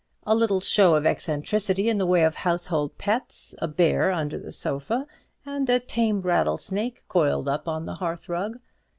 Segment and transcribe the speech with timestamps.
[0.25, 4.51] A little show of eccentricity in the way of household pets: a bear under the
[4.51, 5.05] sofa,
[5.45, 8.57] and a tame rattlesnake coiled upon the hearth rug.